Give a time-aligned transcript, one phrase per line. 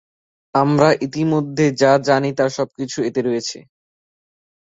[0.55, 3.57] আমরা ইতিমধ্যে যা জানি তার সবকিছুই এতে রয়েছে।